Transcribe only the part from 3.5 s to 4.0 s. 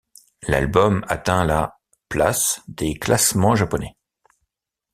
japonais.